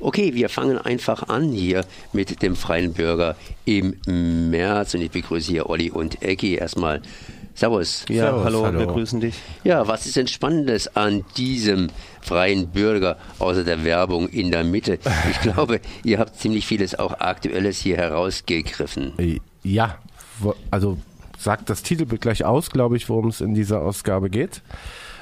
Okay, 0.00 0.34
wir 0.34 0.48
fangen 0.48 0.78
einfach 0.78 1.28
an 1.28 1.50
hier 1.50 1.84
mit 2.12 2.40
dem 2.42 2.54
Freien 2.54 2.92
Bürger 2.92 3.34
im 3.64 3.96
März 4.50 4.94
und 4.94 5.00
ich 5.02 5.10
begrüße 5.10 5.50
hier 5.50 5.68
Olli 5.68 5.90
und 5.90 6.22
Eggy 6.22 6.54
erstmal. 6.54 7.02
Servus. 7.54 8.04
Ja, 8.08 8.26
Servus, 8.26 8.44
hallo, 8.44 8.64
hallo. 8.66 8.78
wir 8.78 8.86
grüßen 8.86 9.18
dich. 9.20 9.34
Ja, 9.64 9.88
was 9.88 10.06
ist 10.06 10.14
denn 10.14 10.28
Spannendes 10.28 10.94
an 10.96 11.24
diesem 11.36 11.88
freien 12.20 12.68
Bürger 12.68 13.16
außer 13.40 13.64
der 13.64 13.82
Werbung 13.84 14.28
in 14.28 14.52
der 14.52 14.62
Mitte? 14.62 15.00
Ich 15.30 15.40
glaube, 15.42 15.80
ihr 16.04 16.20
habt 16.20 16.36
ziemlich 16.38 16.64
vieles 16.66 16.96
auch 16.96 17.18
Aktuelles 17.18 17.78
hier 17.80 17.96
herausgegriffen. 17.96 19.18
Äh, 19.18 19.40
Ja, 19.64 19.98
also 20.70 20.98
sagt 21.36 21.68
das 21.70 21.82
Titelbild 21.82 22.20
gleich 22.20 22.44
aus, 22.44 22.70
glaube 22.70 22.96
ich, 22.96 23.08
worum 23.08 23.28
es 23.28 23.40
in 23.40 23.54
dieser 23.54 23.80
Ausgabe 23.80 24.30
geht. 24.30 24.62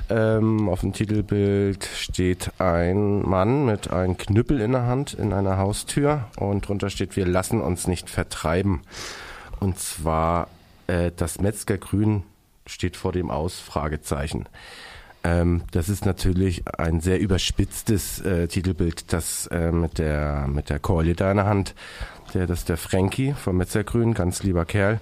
Ähm, 0.08 0.68
auf 0.68 0.80
dem 0.80 0.92
Titelbild 0.92 1.84
steht 1.84 2.52
ein 2.60 3.22
Mann 3.22 3.66
mit 3.66 3.90
einem 3.90 4.16
Knüppel 4.16 4.60
in 4.60 4.72
der 4.72 4.86
Hand 4.86 5.14
in 5.14 5.32
einer 5.32 5.58
Haustür 5.58 6.26
und 6.36 6.68
drunter 6.68 6.90
steht, 6.90 7.16
wir 7.16 7.26
lassen 7.26 7.60
uns 7.60 7.88
nicht 7.88 8.08
vertreiben. 8.08 8.82
Und 9.58 9.78
zwar 9.78 10.48
äh, 10.86 11.10
das 11.16 11.40
Metzgergrün 11.40 12.22
steht 12.66 12.96
vor 12.96 13.12
dem 13.12 13.30
Aus, 13.30 13.58
Fragezeichen. 13.58 14.48
Ähm, 15.24 15.62
das 15.72 15.88
ist 15.88 16.06
natürlich 16.06 16.62
ein 16.78 17.00
sehr 17.00 17.18
überspitztes 17.18 18.20
äh, 18.20 18.46
Titelbild, 18.46 19.12
das 19.12 19.48
äh, 19.48 19.72
mit 19.72 19.98
der 19.98 20.46
mit 20.46 20.70
der 20.70 20.78
Keule 20.78 21.14
da 21.14 21.32
in 21.32 21.38
der 21.38 21.46
Hand. 21.46 21.74
Der, 22.32 22.46
das 22.46 22.60
ist 22.60 22.68
der 22.68 22.76
Frankie 22.76 23.32
vom 23.32 23.56
Metzgergrün, 23.56 24.14
ganz 24.14 24.44
lieber 24.44 24.64
Kerl. 24.64 25.00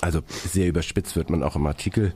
Also 0.00 0.20
sehr 0.28 0.66
überspitzt 0.66 1.14
wird 1.14 1.30
man 1.30 1.44
auch 1.44 1.54
im 1.54 1.66
Artikel 1.66 2.12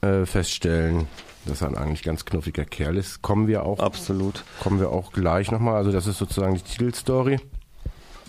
äh, 0.00 0.26
feststellen, 0.26 1.06
dass 1.46 1.62
er 1.62 1.68
ein 1.68 1.76
eigentlich 1.76 2.02
ganz 2.02 2.24
knuffiger 2.24 2.64
Kerl 2.64 2.96
ist. 2.96 3.22
Kommen 3.22 3.46
wir 3.46 3.64
auch, 3.64 3.80
Absolut. 3.80 4.44
kommen 4.60 4.80
wir 4.80 4.90
auch 4.90 5.12
gleich 5.12 5.50
nochmal. 5.50 5.76
Also 5.76 5.92
das 5.92 6.06
ist 6.06 6.18
sozusagen 6.18 6.54
die 6.54 6.62
Titelstory. 6.62 7.38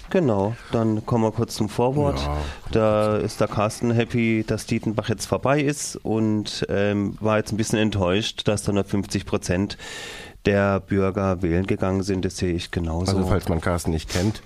Genau, 0.09 0.55
dann 0.71 1.05
kommen 1.05 1.23
wir 1.23 1.31
kurz 1.31 1.55
zum 1.55 1.69
Vorwort. 1.69 2.19
Ja, 2.19 2.37
da 2.71 3.17
ist 3.17 3.39
der 3.41 3.47
Carsten 3.47 3.91
happy, 3.91 4.43
dass 4.45 4.65
Dietenbach 4.65 5.07
jetzt 5.09 5.27
vorbei 5.27 5.61
ist 5.61 5.97
und 5.97 6.65
ähm, 6.69 7.15
war 7.19 7.37
jetzt 7.37 7.51
ein 7.51 7.57
bisschen 7.57 7.77
enttäuscht, 7.77 8.47
dass 8.47 8.63
da 8.63 8.71
nur 8.71 8.83
50 8.85 9.25
Prozent 9.27 9.77
der 10.45 10.79
Bürger 10.79 11.41
wählen 11.43 11.67
gegangen 11.67 12.01
sind. 12.01 12.25
Das 12.25 12.37
sehe 12.37 12.53
ich 12.53 12.71
genauso. 12.71 13.15
Also 13.15 13.27
falls 13.27 13.49
man 13.49 13.61
Carsten 13.61 13.91
nicht 13.91 14.09
kennt, 14.09 14.41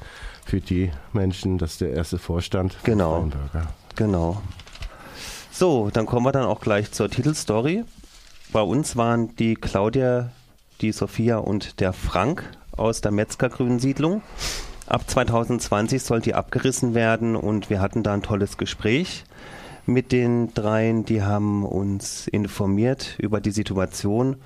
für 0.46 0.60
die 0.60 0.92
Menschen, 1.14 1.58
das 1.58 1.74
ist 1.74 1.82
der 1.82 1.92
erste 1.92 2.18
Vorstand. 2.18 2.78
Genau. 2.84 3.30
Genau. 3.96 4.42
So, 5.56 5.92
dann 5.94 6.08
kommen 6.08 6.26
wir 6.26 6.32
dann 6.32 6.46
auch 6.46 6.62
gleich 6.62 6.92
zur 6.92 7.12
Titelstory. 7.12 7.84
Bei 8.52 8.62
uns 8.62 8.98
waren 8.98 9.36
die 9.36 9.54
Claudia, 9.54 10.32
die 10.82 10.92
Sophia 10.92 11.38
und 11.38 11.80
der 11.80 11.94
Frank 11.94 12.58
aus 12.76 13.02
der 13.02 13.12
Metzgergrünen 13.12 13.78
Siedlung. 13.78 14.24
Ab 14.88 15.08
2020 15.08 16.02
soll 16.02 16.22
die 16.22 16.34
abgerissen 16.34 16.96
werden 16.96 17.36
und 17.36 17.70
wir 17.70 17.82
hatten 17.82 18.02
da 18.02 18.16
ein 18.16 18.24
tolles 18.24 18.58
Gespräch 18.58 19.26
mit 19.86 20.12
den 20.12 20.56
dreien. 20.56 21.06
Die 21.06 21.22
haben 21.22 21.64
uns 21.64 22.28
informiert 22.28 23.14
über 23.20 23.40
die 23.40 23.52
Situation, 23.52 24.38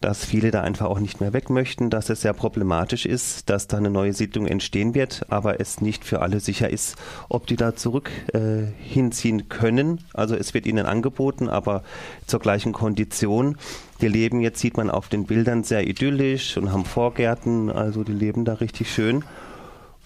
dass 0.00 0.24
viele 0.24 0.50
da 0.50 0.62
einfach 0.62 0.86
auch 0.86 0.98
nicht 0.98 1.20
mehr 1.20 1.32
weg 1.32 1.50
möchten, 1.50 1.90
dass 1.90 2.08
es 2.08 2.22
sehr 2.22 2.32
problematisch 2.32 3.04
ist, 3.04 3.50
dass 3.50 3.66
da 3.66 3.76
eine 3.76 3.90
neue 3.90 4.12
Siedlung 4.12 4.46
entstehen 4.46 4.94
wird, 4.94 5.26
aber 5.28 5.60
es 5.60 5.80
nicht 5.80 6.04
für 6.04 6.22
alle 6.22 6.40
sicher 6.40 6.70
ist, 6.70 6.96
ob 7.28 7.46
die 7.46 7.56
da 7.56 7.76
zurück 7.76 8.10
äh, 8.32 8.62
hinziehen 8.82 9.48
können. 9.48 10.00
Also 10.14 10.36
es 10.36 10.54
wird 10.54 10.66
ihnen 10.66 10.86
angeboten, 10.86 11.48
aber 11.48 11.82
zur 12.26 12.40
gleichen 12.40 12.72
Kondition. 12.72 13.56
Die 14.00 14.08
leben 14.08 14.40
jetzt, 14.40 14.60
sieht 14.60 14.78
man 14.78 14.88
auf 14.88 15.08
den 15.08 15.24
Bildern, 15.24 15.64
sehr 15.64 15.86
idyllisch 15.86 16.56
und 16.56 16.72
haben 16.72 16.86
Vorgärten, 16.86 17.70
also 17.70 18.02
die 18.02 18.12
leben 18.12 18.46
da 18.46 18.54
richtig 18.54 18.92
schön. 18.92 19.24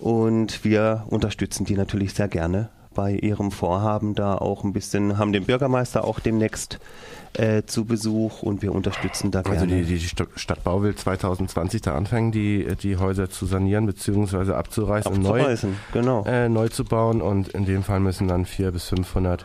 Und 0.00 0.64
wir 0.64 1.04
unterstützen 1.08 1.64
die 1.64 1.76
natürlich 1.76 2.14
sehr 2.14 2.28
gerne 2.28 2.68
bei 2.94 3.12
ihrem 3.12 3.50
Vorhaben 3.50 4.14
da 4.14 4.36
auch 4.36 4.64
ein 4.64 4.72
bisschen, 4.72 5.18
haben 5.18 5.32
den 5.32 5.44
Bürgermeister 5.44 6.04
auch 6.04 6.20
demnächst 6.20 6.78
äh, 7.34 7.62
zu 7.66 7.84
Besuch 7.84 8.42
und 8.42 8.62
wir 8.62 8.72
unterstützen 8.72 9.30
da 9.32 9.40
Also 9.40 9.66
gerne. 9.66 9.82
die, 9.82 9.98
die 9.98 10.06
St- 10.06 10.28
Stadtbau 10.36 10.82
will 10.82 10.94
2020 10.94 11.82
da 11.82 11.94
anfangen, 11.96 12.30
die, 12.32 12.66
die 12.80 12.96
Häuser 12.96 13.28
zu 13.28 13.46
sanieren 13.46 13.86
bzw. 13.86 14.52
abzureißen, 14.52 15.12
und 15.12 15.22
neu, 15.22 15.56
genau. 15.92 16.24
äh, 16.26 16.48
neu 16.48 16.68
zu 16.68 16.84
bauen. 16.84 17.20
Und 17.20 17.48
in 17.48 17.64
dem 17.64 17.82
Fall 17.82 18.00
müssen 18.00 18.28
dann 18.28 18.44
400 18.46 18.72
bis 18.74 18.88
500 18.88 19.44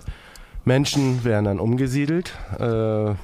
Menschen 0.66 1.24
werden 1.24 1.46
dann 1.46 1.60
umgesiedelt. 1.60 2.34
Äh, 2.60 3.16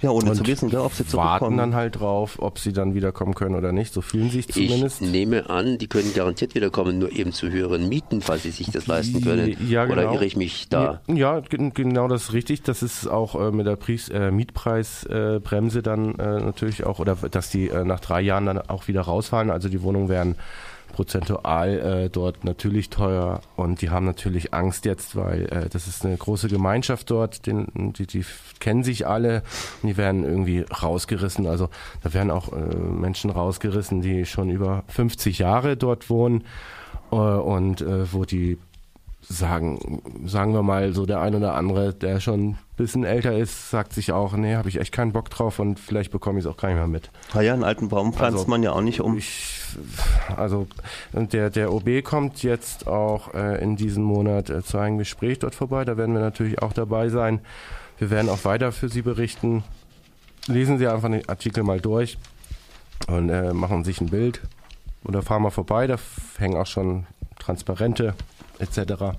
Ja, 0.00 0.10
ohne 0.10 0.30
und 0.30 0.36
zu 0.36 0.46
wissen, 0.46 0.70
gell, 0.70 0.78
ob 0.80 0.92
sie 0.94 1.02
warten 1.12 1.38
zurückkommen. 1.40 1.56
dann 1.58 1.74
halt 1.74 1.98
drauf, 1.98 2.36
ob 2.40 2.58
sie 2.58 2.72
dann 2.72 2.94
wiederkommen 2.94 3.34
können 3.34 3.54
oder 3.56 3.72
nicht. 3.72 3.92
So 3.92 4.00
fühlen 4.00 4.30
sich 4.30 4.46
zumindest. 4.48 5.02
Ich 5.02 5.08
nehme 5.10 5.50
an, 5.50 5.78
die 5.78 5.88
können 5.88 6.14
garantiert 6.14 6.54
wiederkommen, 6.54 6.98
nur 6.98 7.10
eben 7.10 7.32
zu 7.32 7.50
höheren 7.50 7.88
Mieten, 7.88 8.20
falls 8.20 8.44
sie 8.44 8.50
sich 8.52 8.70
das 8.70 8.86
leisten 8.86 9.20
können. 9.22 9.56
Ja, 9.68 9.86
genau. 9.86 10.02
Oder 10.02 10.12
irre 10.14 10.24
ich 10.24 10.36
mich 10.36 10.68
da? 10.68 11.00
Ja, 11.08 11.14
ja, 11.14 11.40
gen- 11.40 11.74
genau 11.74 12.06
das 12.06 12.24
ist 12.24 12.32
richtig. 12.32 12.62
Das 12.62 12.82
ist 12.82 13.08
auch 13.08 13.34
äh, 13.34 13.50
mit 13.50 13.66
der 13.66 13.76
Pries, 13.76 14.08
äh, 14.08 14.30
Mietpreisbremse 14.30 15.78
äh, 15.80 15.82
dann 15.82 16.14
äh, 16.14 16.40
natürlich 16.42 16.84
auch, 16.84 16.98
oder 17.00 17.16
dass 17.16 17.50
die 17.50 17.68
äh, 17.68 17.84
nach 17.84 18.00
drei 18.00 18.20
Jahren 18.20 18.46
dann 18.46 18.58
auch 18.58 18.88
wieder 18.88 19.00
rausfallen. 19.02 19.50
Also 19.50 19.68
die 19.68 19.82
Wohnungen 19.82 20.08
werden 20.08 20.36
prozentual 20.92 21.78
äh, 21.78 22.10
dort 22.10 22.44
natürlich 22.44 22.90
teuer 22.90 23.40
und 23.56 23.82
die 23.82 23.90
haben 23.90 24.06
natürlich 24.06 24.52
Angst 24.54 24.84
jetzt, 24.84 25.16
weil 25.16 25.46
äh, 25.46 25.68
das 25.68 25.86
ist 25.86 26.04
eine 26.04 26.16
große 26.16 26.48
Gemeinschaft 26.48 27.10
dort, 27.10 27.46
den, 27.46 27.92
die, 27.92 28.06
die 28.06 28.24
kennen 28.58 28.82
sich 28.82 29.06
alle 29.06 29.42
und 29.82 29.88
die 29.88 29.96
werden 29.96 30.24
irgendwie 30.24 30.64
rausgerissen. 30.82 31.46
Also 31.46 31.68
da 32.02 32.12
werden 32.14 32.30
auch 32.30 32.52
äh, 32.52 32.74
Menschen 32.74 33.30
rausgerissen, 33.30 34.00
die 34.00 34.26
schon 34.26 34.50
über 34.50 34.84
50 34.88 35.38
Jahre 35.38 35.76
dort 35.76 36.10
wohnen 36.10 36.44
äh, 37.10 37.16
und 37.16 37.80
äh, 37.80 38.12
wo 38.12 38.24
die 38.24 38.58
sagen, 39.28 40.02
sagen 40.24 40.54
wir 40.54 40.62
mal, 40.62 40.94
so 40.94 41.04
der 41.04 41.20
ein 41.20 41.34
oder 41.34 41.54
andere, 41.54 41.92
der 41.92 42.18
schon 42.18 42.50
ein 42.50 42.58
bisschen 42.76 43.04
älter 43.04 43.36
ist, 43.36 43.70
sagt 43.70 43.92
sich 43.92 44.12
auch, 44.12 44.32
nee, 44.34 44.56
habe 44.56 44.70
ich 44.70 44.80
echt 44.80 44.92
keinen 44.92 45.12
Bock 45.12 45.28
drauf 45.28 45.58
und 45.58 45.78
vielleicht 45.78 46.10
bekomme 46.10 46.38
ich 46.38 46.46
es 46.46 46.50
auch 46.50 46.56
gar 46.56 46.68
nicht 46.68 46.78
mehr 46.78 46.86
mit. 46.86 47.10
Ah 47.34 47.42
ja, 47.42 47.52
einen 47.52 47.64
alten 47.64 47.88
Baum 47.88 48.14
pflanzt 48.14 48.38
Also, 48.38 48.50
man 48.50 48.62
ja 48.62 48.72
auch 48.72 48.80
nicht 48.80 49.00
um. 49.00 49.18
Ich, 49.18 49.60
also 50.34 50.66
der, 51.12 51.50
der 51.50 51.72
OB 51.72 52.02
kommt 52.04 52.42
jetzt 52.42 52.86
auch 52.86 53.34
äh, 53.34 53.62
in 53.62 53.76
diesem 53.76 54.02
Monat 54.02 54.48
äh, 54.48 54.62
zu 54.62 54.78
einem 54.78 54.96
Gespräch 54.96 55.38
dort 55.38 55.54
vorbei, 55.54 55.84
da 55.84 55.98
werden 55.98 56.14
wir 56.14 56.22
natürlich 56.22 56.62
auch 56.62 56.72
dabei 56.72 57.10
sein. 57.10 57.40
Wir 57.98 58.10
werden 58.10 58.30
auch 58.30 58.44
weiter 58.44 58.72
für 58.72 58.88
Sie 58.88 59.02
berichten. 59.02 59.62
Lesen 60.46 60.78
Sie 60.78 60.86
einfach 60.86 61.10
den 61.10 61.28
Artikel 61.28 61.64
mal 61.64 61.80
durch 61.80 62.16
und 63.08 63.28
äh, 63.28 63.52
machen 63.52 63.84
sich 63.84 64.00
ein 64.00 64.08
Bild 64.08 64.40
oder 65.04 65.20
fahren 65.20 65.42
mal 65.42 65.50
vorbei, 65.50 65.86
da 65.86 65.96
hängen 66.38 66.56
auch 66.56 66.66
schon 66.66 67.06
Transparente 67.38 68.14
etc. 68.58 69.16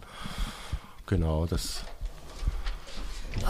Genau, 1.05 1.45
das 1.45 1.83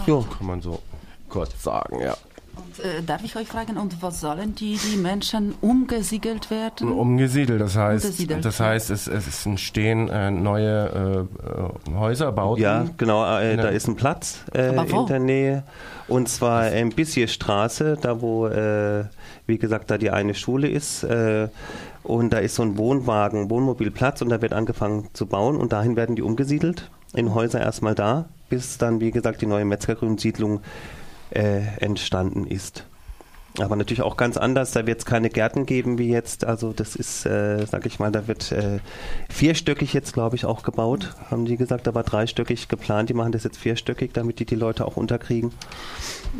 Jo. 0.05 0.22
kann 0.22 0.47
man 0.47 0.61
so 0.61 0.81
kurz 1.29 1.61
sagen, 1.61 2.00
ja. 2.01 2.16
Und, 2.55 2.83
äh, 2.83 3.01
darf 3.03 3.23
ich 3.23 3.35
euch 3.38 3.47
fragen, 3.47 3.77
und 3.77 4.01
was 4.01 4.19
sollen 4.19 4.53
die, 4.53 4.77
die 4.77 4.97
Menschen 4.97 5.55
umgesiedelt 5.61 6.51
werden? 6.51 6.91
Umgesiedelt, 6.91 7.61
das 7.61 7.75
heißt, 7.77 8.05
Umgesiedelt, 8.05 8.44
das 8.44 8.57
ja. 8.57 8.66
heißt, 8.66 8.89
es, 8.89 9.07
es 9.07 9.45
entstehen 9.45 10.09
äh, 10.09 10.29
neue 10.29 11.27
äh, 11.89 11.91
äh, 11.91 11.95
Häuser, 11.95 12.31
Bauten. 12.33 12.61
Ja, 12.61 12.85
genau, 12.97 13.39
äh, 13.39 13.56
da 13.56 13.69
ist 13.69 13.88
ein 13.88 13.95
Platz 13.95 14.44
äh, 14.53 14.75
in 14.75 15.06
der 15.06 15.19
Nähe. 15.19 15.63
Und 16.07 16.27
zwar 16.27 16.71
in 16.71 16.89
Bissierstraße, 16.89 17.97
da 18.01 18.19
wo, 18.19 18.47
äh, 18.47 19.06
wie 19.45 19.57
gesagt, 19.57 19.89
da 19.91 19.97
die 19.97 20.09
eine 20.09 20.33
Schule 20.33 20.67
ist. 20.67 21.06
Und 22.09 22.34
da 22.34 22.40
ist 22.40 22.56
so 22.56 22.64
ein 22.64 22.80
Wohnwagen, 22.80 23.52
Wohnmobilplatz 23.52 24.24
und 24.24 24.30
da 24.30 24.42
wird 24.42 24.52
angefangen 24.52 25.09
zu 25.14 25.28
bauen 25.28 25.58
und 25.58 25.74
dahin 25.74 25.96
werden 25.96 26.16
die 26.16 26.24
umgesiedelt. 26.24 26.90
In 27.14 27.36
Häuser 27.36 27.62
erstmal 27.62 27.94
da, 27.94 28.30
bis 28.50 28.80
dann, 28.80 29.00
wie 29.00 29.12
gesagt, 29.12 29.44
die 29.44 29.46
neue 29.46 29.64
Metzgergrün-Siedlung 29.66 30.62
äh, 31.30 31.62
entstanden 31.80 32.48
ist. 32.48 32.88
Aber 33.58 33.76
natürlich 33.76 34.04
auch 34.04 34.16
ganz 34.16 34.38
anders. 34.38 34.72
Da 34.72 34.86
wird 34.86 35.00
es 35.00 35.06
keine 35.06 35.30
Gärten 35.30 35.66
geben 35.66 35.98
wie 35.98 36.10
jetzt. 36.10 36.46
Also 36.46 36.72
das 36.72 36.96
ist, 36.96 37.26
äh, 37.26 37.66
sag 37.66 37.86
ich 37.86 38.00
mal, 38.00 38.12
da 38.12 38.28
wird 38.28 38.51
äh, 38.51 38.80
vierstöckig 39.30 39.94
jetzt, 39.94 40.13
glaube 40.13 40.36
ich, 40.36 40.46
auch 40.46 40.63
gebaut. 40.63 41.16
Haben 41.31 41.46
die 41.46 41.57
gesagt, 41.57 41.88
da 41.88 41.96
war 41.96 42.04
dreistöckig 42.04 42.68
geplant. 42.68 43.10
Die 43.10 43.13
machen 43.13 43.31
das 43.31 43.44
jetzt 43.44 43.57
vierstöckig, 43.57 44.12
damit 44.13 44.40
die 44.40 44.46
die 44.46 44.56
Leute 44.56 44.86
auch 44.86 44.98
unterkriegen. 44.98 45.51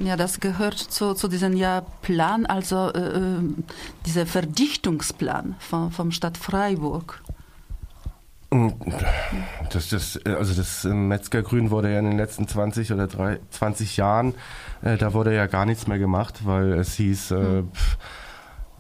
Ja, 0.04 0.16
das 0.16 0.40
gehört 0.40 0.78
zu, 0.78 1.14
zu 1.14 1.28
diesem 1.28 1.56
ja, 1.58 1.82
Plan, 2.02 2.46
also 2.46 2.90
äh, 2.94 3.00
äh, 3.00 3.40
dieser 4.06 4.26
Verdichtungsplan 4.26 5.56
von, 5.60 5.92
vom 5.92 6.12
Stadt 6.12 6.38
Freiburg. 6.38 7.22
Das, 9.72 9.90
das, 9.90 10.20
äh, 10.26 10.32
also 10.32 10.54
das 10.54 10.86
äh, 10.86 10.90
Metzgergrün 10.90 11.72
wurde 11.72 11.92
ja 11.92 12.00
in 12.00 12.06
den 12.06 12.18
letzten 12.18 12.48
20 12.48 12.92
oder 12.92 13.08
drei, 13.08 13.40
20 13.52 13.98
Jahren, 13.98 14.34
äh, 14.82 14.98
da 14.98 15.14
wurde 15.14 15.36
ja 15.36 15.48
gar 15.48 15.66
nichts 15.66 15.88
mehr 15.88 16.00
gemacht, 16.00 16.42
weil 16.46 16.74
es 16.74 16.94
hieß, 16.96 17.32
äh, 17.32 17.64
pf, 17.64 17.98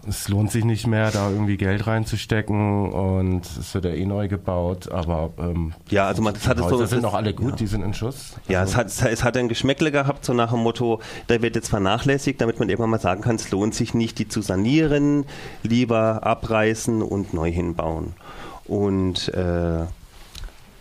es 0.07 0.29
lohnt 0.29 0.49
sich 0.49 0.63
nicht 0.63 0.87
mehr, 0.87 1.11
da 1.11 1.29
irgendwie 1.29 1.57
Geld 1.57 1.85
reinzustecken 1.85 2.91
und 2.91 3.45
es 3.45 3.73
wird 3.73 3.85
ja 3.85 3.91
eh 3.91 4.05
neu 4.05 4.27
gebaut, 4.27 4.89
aber 4.91 5.31
ähm, 5.37 5.73
Ja, 5.89 6.07
also 6.07 6.21
man, 6.21 6.33
das 6.33 6.47
hat 6.47 6.57
die 6.57 6.61
es 6.61 6.67
Häuser 6.67 6.77
so, 6.77 6.85
sind 6.85 7.01
noch 7.01 7.13
alle 7.13 7.33
gut, 7.33 7.51
ja. 7.51 7.55
die 7.57 7.67
sind 7.67 7.83
in 7.83 7.93
Schuss. 7.93 8.35
Ja, 8.47 8.63
es 8.63 8.77
Also, 8.77 9.03
hat, 9.03 9.11
es 9.11 9.23
hat 9.23 9.35
ein 9.35 9.49
Geschmäckle 9.49 9.91
gehabt, 9.91 10.23
so 10.23 10.33
nach 10.33 10.51
dem 10.51 10.59
Motto, 10.61 11.01
der 11.27 11.41
wird 11.41 11.55
jetzt 11.55 11.69
vernachlässigt, 11.69 12.39
damit 12.39 12.59
man 12.59 12.69
irgendwann 12.69 12.91
mal 12.91 12.99
sagen 12.99 13.21
kann, 13.21 13.35
es 13.35 13.51
lohnt 13.51 13.75
sich 13.75 13.93
nicht, 13.93 14.17
die 14.19 14.27
zu 14.27 14.41
sanieren, 14.41 15.25
lieber 15.63 16.25
abreißen 16.25 17.01
und 17.01 17.33
neu 17.33 17.51
hinbauen. 17.51 18.13
Und 18.65 19.29
äh, 19.33 19.85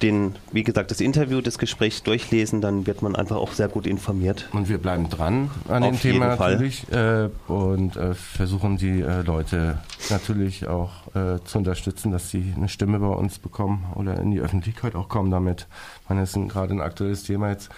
den, 0.03 0.37
wie 0.53 0.63
gesagt, 0.63 0.91
das 0.91 1.01
Interview, 1.01 1.41
das 1.41 1.59
Gespräch 1.59 2.03
durchlesen, 2.03 2.61
dann 2.61 2.87
wird 2.87 3.03
man 3.03 3.17
einfach 3.17 3.37
auch 3.37 3.53
sehr 3.53 3.69
gut 3.69 3.87
informiert. 3.87 4.49
und 4.53 4.69
wir 4.69 4.79
bleiben 4.79 5.09
dran 5.11 5.51
an 5.69 5.83
dem 5.83 5.95
Auf 5.95 6.05
jeden 6.05 6.21
Thema 6.21 6.37
natürlich 6.37 6.87
äh, 6.93 7.29
und 7.49 7.97
äh, 7.97 8.15
versuchen 8.15 8.77
die 8.77 9.01
äh, 9.01 9.23
Leute 9.23 9.79
natürlich 10.11 10.67
auch 10.69 10.91
äh, 11.15 11.39
zu 11.45 11.59
unterstützen, 11.59 12.13
dass 12.13 12.31
sie 12.31 12.53
eine 12.57 12.69
Stimme 12.69 12.99
bei 13.01 13.07
uns 13.09 13.39
bekommen 13.39 13.87
oder 13.97 14.19
in 14.21 14.31
die 14.31 14.41
Öffentlichkeit 14.41 14.95
auch 14.95 15.09
kommen 15.09 15.31
damit. 15.31 15.67
Ich 16.05 16.09
meine, 16.09 16.21
das 16.23 16.31
ist 16.31 16.37
ein- 16.37 16.49
gerade 16.49 16.75
ein 16.75 16.81
aktuelles 16.81 17.25
Thema 17.25 17.51
jetzt. 17.51 17.69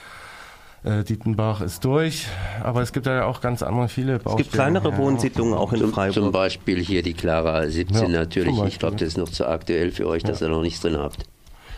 Äh, 0.83 1.05
Dietenbach 1.05 1.61
ist 1.61 1.85
durch, 1.85 2.27
aber 2.65 2.81
es 2.81 2.93
gibt 2.95 3.05
ja 3.05 3.25
auch 3.27 3.43
ganz 3.43 3.63
andere 3.63 3.89
viele 3.89 4.15
Es 4.17 4.23
Baustellen. 4.23 4.43
gibt 4.45 4.53
kleinere 4.55 4.91
ja. 4.93 4.97
Wohnsiedlungen 4.99 5.53
auch 5.53 5.73
in 5.73 5.79
Zum, 5.81 5.89
zum 5.89 5.95
Freiburg. 5.95 6.33
Beispiel 6.33 6.79
hier 6.81 7.03
die 7.03 7.13
Clara 7.13 7.67
17 7.69 7.97
Ja, 8.13 8.21
natürlich. 8.21 8.59
Ich 8.65 8.79
glaube, 8.79 8.97
das 8.97 9.09
ist 9.09 9.19
noch 9.19 9.29
zu 9.29 9.47
aktuell 9.47 9.91
für 9.91 10.07
euch, 10.07 10.23
dass 10.23 10.41
ihr 10.41 10.49
noch 10.49 10.63
nichts 10.63 10.81
drin 10.81 10.97
habt. 10.97 11.27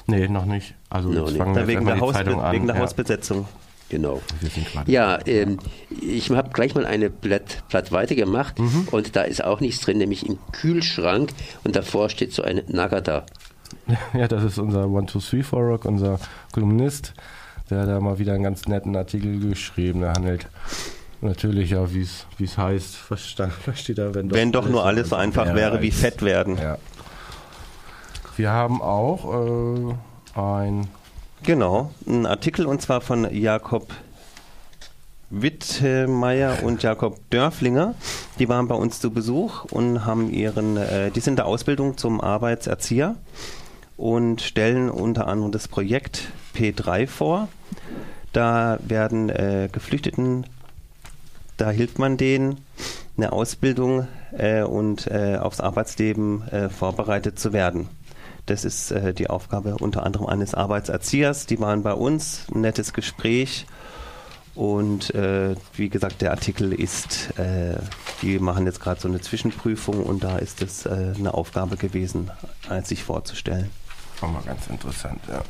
Nee, 0.07 0.29
noch 0.29 0.45
nicht. 0.45 0.75
Also 0.91 1.09
Noch 1.09 1.29
jetzt 1.29 1.39
fangen 1.39 1.55
wir 1.55 1.67
wegen 1.67 1.87
der, 1.87 1.99
Zeitung 2.13 2.41
an. 2.41 2.53
wegen 2.53 2.67
der 2.67 2.77
ja. 2.77 2.83
Hausbesetzung. 2.83 3.47
Genau. 3.89 4.23
Ja, 4.87 5.19
ähm, 5.27 5.59
ich 6.01 6.31
habe 6.31 6.49
gleich 6.51 6.75
mal 6.75 6.87
eine 6.87 7.11
Blatt, 7.11 7.63
Blatt 7.69 7.93
weitergemacht 7.93 8.55
und 8.91 9.15
da 9.17 9.23
ist 9.23 9.45
auch 9.45 9.61
nichts 9.61 9.83
drin, 9.83 9.99
nämlich 9.99 10.27
im 10.27 10.39
Kühlschrank 10.51 11.31
und 11.63 11.77
davor 11.77 12.09
steht 12.09 12.33
so 12.33 12.43
ein 12.43 12.63
Nagata. 12.69 13.27
Ja, 14.15 14.29
das 14.29 14.45
ist 14.45 14.59
unser 14.59 14.89
One 14.89 15.07
Two 15.07 15.19
Three 15.19 15.43
Four 15.43 15.63
Rock, 15.63 15.85
unser 15.85 16.19
Kolumnist, 16.53 17.15
der 17.69 17.85
da 17.85 18.01
mal 18.01 18.19
wieder 18.19 18.33
einen 18.33 18.45
ganz 18.45 18.67
netten 18.67 18.95
Artikel 18.97 19.41
geschrieben. 19.41 20.01
Der 20.01 20.13
handelt 20.13 20.47
natürlich 21.21 21.71
ja, 21.71 21.93
wie 21.93 22.03
es 22.03 22.27
wie 22.39 22.45
es 22.45 22.57
heißt. 22.57 22.97
Versteht 23.65 23.99
er, 23.99 24.15
wenn 24.15 24.29
doch, 24.29 24.37
Wenn 24.37 24.53
doch 24.53 24.69
nur 24.69 24.85
alles 24.85 25.11
so 25.11 25.17
einfach 25.17 25.47
Ja, 25.47 25.55
wäre 25.55 25.83
wie 25.83 25.91
fett 25.91 26.23
werden. 26.23 26.57
Ja. 26.59 26.79
Wir 28.37 28.51
haben 28.51 28.81
auch 28.81 29.47
äh, 29.47 29.95
ein 30.41 30.89
Genau, 31.45 31.91
ein 32.07 32.25
Artikel 32.25 32.67
und 32.67 32.81
zwar 32.81 33.01
von 33.01 33.29
Jakob 33.35 33.93
Wittmeier 35.31 36.63
und 36.63 36.85
Jakob 36.85 37.19
Dörflinger. 37.31 37.97
Die 38.39 38.49
waren 38.49 38.69
bei 38.69 38.77
uns 38.77 39.01
zu 39.01 39.11
Besuch 39.11 39.65
und 39.65 40.05
haben 40.05 40.31
ihren, 40.31 40.77
äh, 40.77 41.11
die 41.11 41.19
sind 41.19 41.33
in 41.33 41.37
der 41.37 41.47
Ausbildung 41.47 41.97
zum 41.97 42.21
Arbeitserzieher 42.21 43.17
und 43.97 44.41
stellen 44.41 44.89
unter 44.89 45.27
anderem 45.27 45.51
das 45.51 45.67
Projekt 45.67 46.29
P3 46.55 47.09
vor. 47.09 47.49
Da 48.33 48.79
werden 48.87 49.31
äh, 49.31 49.69
Geflüchteten, 49.73 50.47
da 51.57 51.71
hilft 51.71 51.99
man 51.99 52.17
denen, 52.17 52.59
eine 53.17 53.33
Ausbildung 53.33 54.07
äh, 54.39 54.63
und 54.63 55.09
äh, 55.09 55.39
aufs 55.39 55.61
Arbeitsleben 55.61 56.47
äh, 56.49 56.69
vorbereitet 56.69 57.41
zu 57.41 57.53
werden. 57.53 57.89
Das 58.47 58.65
ist 58.65 58.91
äh, 58.91 59.15
die 59.15 59.31
Aufgabe 59.31 59.77
unter 59.77 60.05
anderem 60.05 60.27
eines 60.27 60.55
Arbeitserziehers. 60.55 61.47
Die 61.47 61.61
waren 61.61 61.83
bei 61.83 61.93
uns, 61.93 62.47
ein 62.53 62.61
nettes 62.61 62.93
Gespräch. 62.93 63.67
Und 64.55 65.15
äh, 65.15 65.55
wie 65.75 65.89
gesagt, 65.89 66.21
der 66.21 66.31
Artikel 66.33 66.73
ist, 66.75 67.39
äh, 67.39 67.77
die 68.21 68.39
machen 68.39 68.67
jetzt 68.67 68.81
gerade 68.81 69.01
so 69.01 69.09
eine 69.09 69.21
Zwischenprüfung 69.21 70.03
und 70.03 70.25
da 70.25 70.37
ist 70.37 70.61
es 70.61 70.85
äh, 70.85 71.15
eine 71.17 71.33
Aufgabe 71.33 71.77
gewesen, 71.77 72.31
äh, 72.69 72.83
sich 72.83 73.03
vorzustellen. 73.03 73.71
auch 74.21 74.31
mal 74.31 74.43
ganz 74.43 74.67
interessant, 74.67 75.21
ja. 75.29 75.43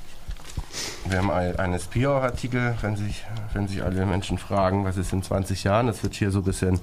Wir 1.07 1.19
haben 1.19 1.31
ein, 1.31 1.57
einen 1.57 1.81
SPIO-Artikel, 1.81 2.77
wenn 2.83 2.97
sich, 2.97 3.25
wenn 3.55 3.67
sich 3.67 3.83
alle 3.83 4.07
Menschen 4.07 4.39
fragen, 4.39 4.85
was 4.85 4.97
ist 4.97 5.13
in 5.13 5.23
20 5.23 5.65
Jahren, 5.65 5.89
das 5.89 6.03
wird 6.03 6.15
hier 6.15 6.31
so 6.31 6.39
ein 6.39 6.45
bisschen, 6.45 6.79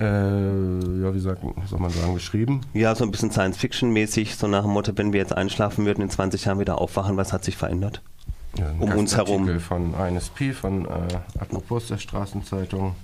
äh, 0.00 0.04
ja, 0.04 1.14
wie, 1.14 1.20
sagt, 1.20 1.42
soll 1.66 1.80
man 1.80 1.90
sagen, 1.90 2.14
beschrieben. 2.14 2.60
Ja, 2.72 2.94
so 2.94 3.04
ein 3.04 3.10
bisschen 3.10 3.30
Science-Fiction-mäßig, 3.30 4.36
so 4.36 4.46
nach 4.46 4.62
dem 4.62 4.72
Motto, 4.72 4.92
wenn 4.96 5.12
wir 5.12 5.20
jetzt 5.20 5.32
einschlafen 5.36 5.86
würden, 5.86 6.02
in 6.02 6.10
20 6.10 6.44
Jahren 6.44 6.58
wieder 6.60 6.80
aufwachen, 6.80 7.16
was 7.16 7.32
hat 7.32 7.44
sich 7.44 7.56
verändert? 7.56 8.02
Ja, 8.56 8.70
Um 8.78 8.92
uns 8.92 9.16
herum. 9.16 9.46
Gastartikel 9.46 9.60
von 9.60 9.94
INSP, 10.08 10.52
von 10.52 10.84
äh, 10.86 10.88
Apropos 11.38 11.88
der 11.88 11.98
Straßenzeitung. 11.98 12.94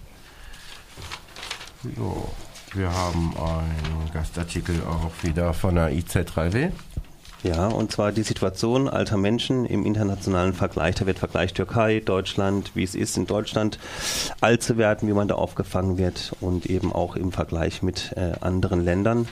So, 1.97 2.29
wir 2.73 2.91
haben 2.91 3.35
einen 3.37 4.11
Gastartikel 4.13 4.77
auch 4.89 5.11
wieder 5.23 5.53
von 5.53 5.75
der 5.75 5.91
IZ3W. 5.93 6.71
Ja, 7.45 7.67
und 7.67 7.93
zwar 7.93 8.11
die 8.11 8.23
Situation 8.23 8.89
alter 8.89 9.19
Menschen 9.19 9.67
im 9.67 9.85
internationalen 9.85 10.55
Vergleich. 10.55 10.95
Da 10.95 11.05
wird 11.05 11.19
Vergleich 11.19 11.53
Türkei, 11.53 12.01
Deutschland, 12.01 12.71
wie 12.75 12.83
es 12.83 12.95
ist 12.95 13.19
in 13.19 13.27
Deutschland 13.27 13.79
alt 14.41 14.63
zu 14.63 14.79
werden, 14.79 15.07
wie 15.07 15.13
man 15.13 15.29
da 15.29 15.35
aufgefangen 15.35 15.99
wird 15.99 16.33
und 16.41 16.65
eben 16.65 16.91
auch 16.91 17.17
im 17.17 17.33
Vergleich 17.33 17.83
mit 17.83 18.15
äh, 18.17 18.33
anderen 18.41 18.83
Ländern. 18.83 19.29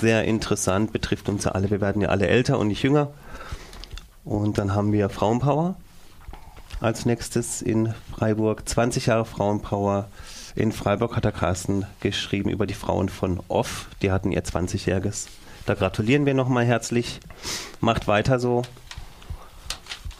Sehr 0.00 0.22
interessant, 0.22 0.92
betrifft 0.92 1.28
uns 1.28 1.42
ja 1.42 1.50
alle. 1.50 1.68
Wir 1.68 1.80
werden 1.80 2.00
ja 2.00 2.10
alle 2.10 2.28
älter 2.28 2.60
und 2.60 2.68
nicht 2.68 2.84
jünger. 2.84 3.10
Und 4.24 4.58
dann 4.58 4.72
haben 4.72 4.92
wir 4.92 5.08
Frauenpower 5.08 5.74
als 6.80 7.06
nächstes 7.06 7.60
in 7.60 7.92
Freiburg. 8.16 8.68
20 8.68 9.06
Jahre 9.06 9.24
Frauenpower. 9.24 10.06
In 10.54 10.70
Freiburg 10.70 11.16
hat 11.16 11.24
der 11.24 11.32
Carsten 11.32 11.86
geschrieben 11.98 12.50
über 12.50 12.68
die 12.68 12.74
Frauen 12.74 13.08
von 13.08 13.40
Off. 13.48 13.88
Die 14.00 14.12
hatten 14.12 14.30
ihr 14.30 14.44
20-jähriges. 14.44 15.26
Da 15.68 15.74
gratulieren 15.74 16.24
wir 16.24 16.32
nochmal 16.32 16.64
herzlich. 16.64 17.20
Macht 17.82 18.08
weiter 18.08 18.38
so. 18.38 18.62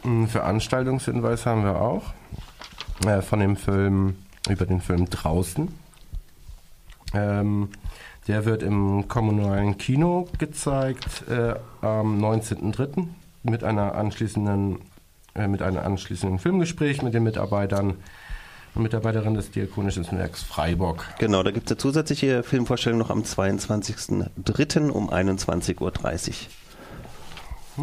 Einen 0.05 0.29
Veranstaltungshinweis 0.29 1.47
haben 1.47 1.65
wir 1.65 1.81
auch 1.81 2.13
äh, 3.07 3.23
von 3.23 3.41
dem 3.41 3.57
Film, 3.57 4.17
über 4.47 4.67
den 4.67 4.83
Film 4.83 5.09
Draußen. 5.09 5.69
Ähm, 7.15 7.71
der 8.27 8.45
wird 8.45 8.63
im 8.63 9.09
kommunalen 9.09 9.79
Kino 9.79 10.29
gezeigt 10.37 11.27
äh, 11.31 11.55
am 11.81 12.23
19.03. 12.23 13.07
mit 13.43 13.65
einer 13.65 13.95
anschließenden 13.95 14.81
äh, 15.35 15.49
mit 15.49 15.63
einem 15.63 15.79
anschließenden 15.79 16.41
Filmgespräch 16.41 17.01
mit 17.01 17.15
den 17.15 17.23
Mitarbeitern 17.23 17.95
und 18.79 18.85
Mitarbeiterinnen 18.85 19.35
des 19.35 19.51
Diakonischen 19.51 20.07
Werks 20.13 20.43
Freiburg. 20.43 21.05
Genau, 21.19 21.43
da 21.43 21.51
gibt 21.51 21.67
es 21.67 21.73
eine 21.73 21.79
zusätzliche 21.79 22.43
Filmvorstellung 22.43 22.99
noch 22.99 23.11
am 23.11 23.23
22.03. 23.23 24.91
um 24.91 25.11
21.30 25.11 25.81
Uhr. 25.81 25.93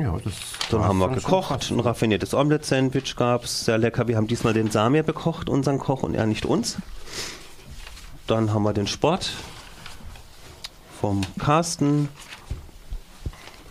Ja, 0.02 0.18
das 0.24 0.34
Dann 0.72 0.84
haben 0.84 0.98
wir 0.98 1.10
gekocht, 1.10 1.72
ein 1.72 1.80
raffiniertes 1.80 2.34
Omelette-Sandwich 2.34 3.16
gab 3.16 3.46
es, 3.46 3.66
sehr 3.66 3.78
lecker. 3.78 4.08
Wir 4.08 4.18
haben 4.18 4.28
diesmal 4.28 4.54
den 4.54 4.72
Samir 4.72 5.04
bekocht, 5.04 5.50
unseren 5.50 5.80
Koch, 5.80 6.04
und 6.04 6.16
er 6.16 6.26
nicht 6.26 6.46
uns. 6.46 6.78
Dann 8.28 8.54
haben 8.54 8.64
wir 8.64 8.74
den 8.74 8.88
Sport 8.88 9.32
vom 11.00 11.22
Carsten, 11.38 12.10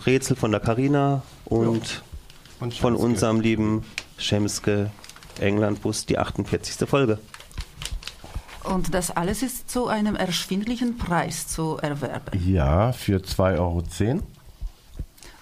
Rätsel 0.07 0.37
von 0.37 0.51
der 0.51 0.61
Karina 0.61 1.23
und 1.45 2.03
Und 2.61 2.75
von 2.75 2.95
unserem 2.95 3.41
lieben 3.41 3.85
Schemske 4.17 4.91
Englandbus 5.41 6.07
die 6.07 6.19
48. 6.19 6.89
Folge. 6.89 7.19
Und 8.65 8.95
das 8.95 9.11
alles 9.11 9.43
ist 9.43 9.71
zu 9.71 9.89
einem 9.89 10.17
erschwindlichen 10.17 10.97
Preis 10.97 11.47
zu 11.49 11.77
erwerben. 11.77 12.39
Ja, 12.47 12.93
für 12.93 13.19
2,10 13.19 13.59
Euro. 13.59 13.83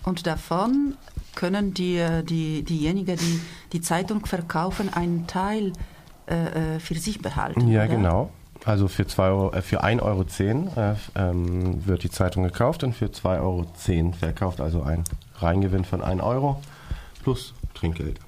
Und 0.04 0.26
davon 0.26 0.96
können 1.34 1.72
die, 1.72 2.04
die, 2.24 2.62
diejenigen, 2.64 3.16
die 3.16 3.40
die 3.72 3.80
Zeitung 3.80 4.26
verkaufen, 4.26 4.92
einen 4.92 5.26
Teil 5.26 5.72
äh, 6.26 6.76
äh, 6.76 6.80
für 6.80 6.94
sich 6.94 7.20
behalten. 7.20 7.68
Ja, 7.68 7.84
oder? 7.84 7.94
genau. 7.94 8.30
Also 8.64 8.86
für, 8.86 9.06
zwei 9.06 9.28
Euro, 9.28 9.52
äh, 9.52 9.62
für 9.62 9.82
1,10 9.82 10.02
Euro 10.02 10.24
äh, 10.76 10.94
ähm, 11.16 11.86
wird 11.86 12.04
die 12.04 12.10
Zeitung 12.10 12.44
gekauft 12.44 12.84
und 12.84 12.94
für 12.94 13.06
2,10 13.06 13.40
Euro 13.40 14.12
verkauft, 14.12 14.60
also 14.60 14.82
ein 14.82 15.04
Reingewinn 15.36 15.84
von 15.84 16.02
1 16.02 16.22
Euro 16.22 16.60
plus 17.22 17.54
Trinkgeld. 17.74 18.20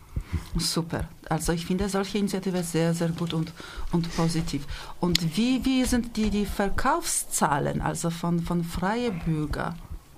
Super. 0.56 1.08
Also 1.28 1.52
ich 1.52 1.66
finde 1.66 1.88
solche 1.88 2.18
Initiative 2.18 2.62
sehr, 2.62 2.94
sehr 2.94 3.08
gut 3.08 3.32
und, 3.34 3.52
und 3.92 4.14
positiv. 4.16 4.66
Und 5.00 5.36
wie, 5.36 5.64
wie 5.64 5.84
sind 5.84 6.16
die, 6.16 6.30
die 6.30 6.46
Verkaufszahlen, 6.46 7.80
also 7.80 8.10
von, 8.10 8.40
von 8.40 8.64
freie 8.64 9.10
Bürger? 9.10 9.74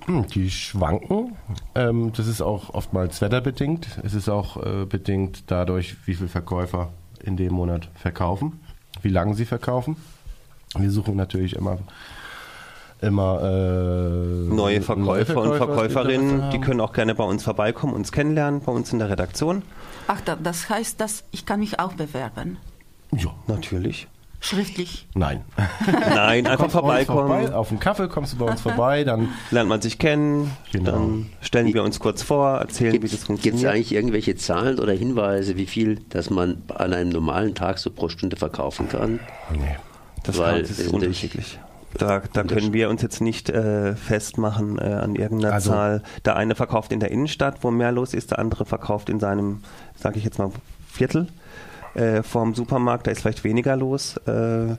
Hm, 0.07 0.27
Die 0.29 0.51
schwanken. 0.51 1.37
Ähm, 1.75 2.13
das 2.17 2.27
ist 2.27 2.41
auch 2.41 2.75
oftmals 2.75 3.21
wetterbedingt. 3.21 4.01
Es 4.05 4.15
ist 4.15 4.29
auch 4.29 4.57
äh, 4.57 4.85
bedingt 4.85 5.45
dadurch, 5.49 5.97
wie 6.07 6.15
viele 6.15 6.29
Verkäufer 6.29 6.91
in 7.23 7.37
dem 7.37 7.55
Monat 7.55 7.89
verkaufen, 7.95 8.61
wie 9.03 9.09
lange 9.09 9.35
sie 9.35 9.47
verkaufen. 9.47 9.97
Wir 10.79 10.91
suchen 10.91 11.17
natürlich 11.17 11.55
immer 11.57 11.79
immer 13.03 13.43
äh, 13.43 14.55
Neue 14.55 14.81
Verkäufer 14.81 15.43
und 15.43 15.53
die 15.53 15.57
Verkäuferinnen, 15.59 16.31
Interesse 16.31 16.51
die 16.53 16.61
können 16.61 16.81
auch 16.81 16.93
gerne 16.93 17.15
bei 17.15 17.25
uns 17.25 17.43
vorbeikommen, 17.43 17.93
uns 17.93 18.11
kennenlernen, 18.11 18.61
bei 18.61 18.73
uns 18.73 18.93
in 18.93 18.99
der 18.99 19.11
Redaktion. 19.11 19.63
Ach, 20.09 20.21
da, 20.21 20.37
das 20.37 20.69
heißt, 20.69 21.01
dass 21.01 21.25
ich 21.33 21.47
kann 21.47 21.61
mich 21.61 21.79
auch 21.81 21.93
bewerben. 21.95 22.59
Ja, 23.13 23.35
Natürlich. 23.47 24.09
Schriftlich. 24.39 25.09
Nein. 25.15 25.45
Nein, 26.15 26.47
einfach 26.47 26.71
vorbeikommen. 26.71 27.27
Vorbei, 27.43 27.55
auf 27.55 27.71
einen 27.71 27.81
Kaffee 27.81 28.07
kommst 28.07 28.35
du 28.35 28.37
bei 28.37 28.45
uns 28.45 28.61
vorbei, 28.61 29.03
dann 29.03 29.31
Lernt 29.51 29.69
man 29.69 29.81
sich 29.81 29.99
kennen, 29.99 30.53
Genau. 30.73 30.91
dann 30.93 31.31
stellen 31.41 31.73
wir 31.73 31.83
uns 31.83 31.99
kurz 31.99 32.23
vor, 32.23 32.59
erzählen, 32.59 32.93
wie 32.93 32.99
das 33.01 33.11
Gibt 33.11 33.21
es 33.23 33.27
funktioniert. 33.27 33.73
eigentlich 33.73 33.93
irgendwelche 33.93 34.37
Zahlen 34.37 34.79
oder 34.79 34.93
Hinweise, 34.93 35.57
wie 35.57 35.67
viel, 35.67 36.01
dass 36.11 36.29
man 36.31 36.63
an 36.69 36.93
einem 36.93 37.09
normalen 37.11 37.55
Tag 37.55 37.79
so 37.79 37.91
pro 37.91 38.09
Stunde 38.11 38.37
verkaufen 38.37 38.89
kann? 38.89 39.21
nee. 39.53 39.77
Das, 40.23 40.39
Weil 40.39 40.53
kann, 40.53 40.63
das 40.63 40.71
es 40.73 40.79
ist 40.81 40.93
unterschiedlich. 40.93 41.59
Da, 41.99 42.23
da 42.33 42.43
können 42.45 42.73
wir 42.73 42.91
uns 42.91 43.03
jetzt 43.03 43.21
nicht 43.21 43.49
äh, 43.49 43.95
festmachen 43.95 44.79
äh, 44.79 44.83
an 44.85 45.15
irgendeiner 45.15 45.55
Also- 45.55 45.71
Zahl. 45.71 46.03
Der 46.25 46.37
eine 46.37 46.55
verkauft 46.55 46.93
in 46.93 47.01
der 47.01 47.11
Innenstadt, 47.11 47.63
wo 47.63 47.71
mehr 47.71 47.93
los 47.93 48.15
ist, 48.15 48.31
der 48.33 48.39
andere 48.39 48.65
verkauft 48.67 49.09
in 49.09 49.21
seinem, 49.21 49.63
sage 49.95 50.19
ich 50.19 50.25
jetzt 50.25 50.39
mal, 50.39 50.51
Viertel 50.89 51.29
äh, 51.95 52.23
vorm 52.23 52.55
Supermarkt, 52.55 53.07
da 53.07 53.11
ist 53.11 53.23
vielleicht 53.23 53.45
weniger 53.45 53.77
los. 53.77 54.17
Äh, 54.27 54.77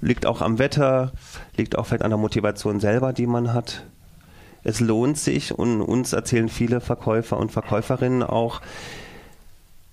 liegt 0.00 0.26
auch 0.26 0.42
am 0.42 0.58
Wetter, 0.58 1.12
liegt 1.56 1.78
auch 1.78 1.86
vielleicht 1.86 2.02
an 2.04 2.10
der 2.10 2.18
Motivation 2.18 2.80
selber, 2.80 3.12
die 3.12 3.26
man 3.26 3.54
hat. 3.54 3.84
Es 4.64 4.80
lohnt 4.80 5.16
sich 5.16 5.56
und 5.58 5.80
uns 5.80 6.12
erzählen 6.12 6.48
viele 6.48 6.80
Verkäufer 6.80 7.38
und 7.38 7.52
Verkäuferinnen 7.52 8.22
auch, 8.22 8.60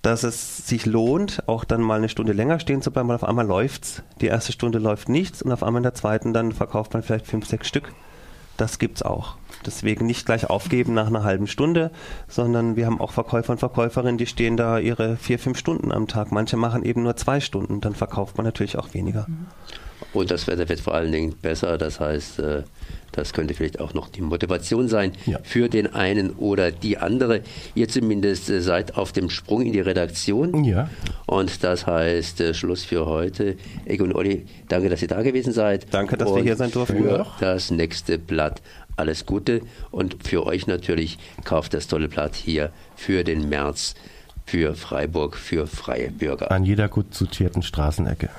dass 0.06 0.22
es 0.22 0.58
sich 0.58 0.86
lohnt, 0.86 1.42
auch 1.48 1.64
dann 1.64 1.80
mal 1.80 1.98
eine 1.98 2.08
Stunde 2.08 2.32
länger 2.32 2.60
stehen 2.60 2.80
zu 2.80 2.92
bleiben, 2.92 3.08
weil 3.08 3.16
auf 3.16 3.24
einmal 3.24 3.44
läuft's. 3.44 4.04
Die 4.20 4.28
erste 4.28 4.52
Stunde 4.52 4.78
läuft 4.78 5.08
nichts 5.08 5.42
und 5.42 5.50
auf 5.50 5.64
einmal 5.64 5.80
in 5.80 5.82
der 5.82 5.94
zweiten 5.94 6.32
dann 6.32 6.52
verkauft 6.52 6.94
man 6.94 7.02
vielleicht 7.02 7.26
fünf, 7.26 7.44
sechs 7.44 7.66
Stück. 7.66 7.92
Das 8.56 8.78
gibt's 8.78 9.02
auch. 9.02 9.34
Deswegen 9.66 10.06
nicht 10.06 10.24
gleich 10.24 10.48
aufgeben 10.48 10.94
nach 10.94 11.08
einer 11.08 11.24
halben 11.24 11.48
Stunde, 11.48 11.90
sondern 12.28 12.76
wir 12.76 12.86
haben 12.86 13.00
auch 13.00 13.10
Verkäufer 13.10 13.50
und 13.50 13.58
Verkäuferinnen, 13.58 14.16
die 14.16 14.26
stehen 14.26 14.56
da 14.56 14.78
ihre 14.78 15.16
vier, 15.16 15.40
fünf 15.40 15.58
Stunden 15.58 15.90
am 15.90 16.06
Tag. 16.06 16.30
Manche 16.30 16.56
machen 16.56 16.84
eben 16.84 17.02
nur 17.02 17.16
zwei 17.16 17.40
Stunden, 17.40 17.80
dann 17.80 17.96
verkauft 17.96 18.36
man 18.36 18.46
natürlich 18.46 18.78
auch 18.78 18.94
weniger. 18.94 19.26
Und 20.12 20.30
das 20.30 20.46
Wetter 20.46 20.68
wird 20.68 20.80
vor 20.80 20.94
allen 20.94 21.12
Dingen 21.12 21.34
besser. 21.40 21.76
Das 21.78 22.00
heißt, 22.00 22.38
äh, 22.38 22.62
das 23.12 23.32
könnte 23.32 23.54
vielleicht 23.54 23.80
auch 23.80 23.94
noch 23.94 24.08
die 24.08 24.20
Motivation 24.20 24.88
sein 24.88 25.12
Ja. 25.26 25.38
für 25.42 25.68
den 25.68 25.92
einen 25.94 26.30
oder 26.30 26.70
die 26.70 26.98
andere. 26.98 27.40
Ihr 27.74 27.88
zumindest 27.88 28.48
äh, 28.50 28.60
seid 28.60 28.96
auf 28.96 29.12
dem 29.12 29.30
Sprung 29.30 29.62
in 29.62 29.72
die 29.72 29.80
Redaktion. 29.80 30.64
Ja. 30.64 30.88
Und 31.26 31.64
das 31.64 31.86
heißt 31.86 32.40
äh, 32.40 32.54
Schluss 32.54 32.84
für 32.84 33.06
heute. 33.06 33.56
Ege 33.86 34.04
und 34.04 34.14
Olli, 34.14 34.46
danke, 34.68 34.88
dass 34.88 35.02
ihr 35.02 35.08
da 35.08 35.22
gewesen 35.22 35.52
seid. 35.52 35.86
Danke, 35.92 36.16
dass 36.16 36.28
wir 36.28 36.34
und 36.36 36.42
hier 36.42 36.56
sein 36.56 36.70
durften. 36.70 37.02
Für 37.02 37.26
das 37.40 37.70
nächste 37.70 38.18
Blatt 38.18 38.62
alles 38.96 39.26
Gute. 39.26 39.60
Und 39.90 40.16
für 40.26 40.46
euch 40.46 40.66
natürlich 40.66 41.18
kauft 41.44 41.74
das 41.74 41.86
tolle 41.86 42.08
Blatt 42.08 42.34
hier 42.34 42.70
für 42.96 43.24
den 43.24 43.48
März, 43.48 43.94
für 44.46 44.74
Freiburg, 44.74 45.36
für 45.36 45.66
freie 45.66 46.10
Bürger. 46.10 46.50
An 46.50 46.64
jeder 46.64 46.88
gut 46.88 47.14
sortierten 47.14 47.62
Straßenecke. 47.62 48.30